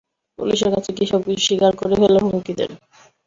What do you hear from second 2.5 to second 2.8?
দেন।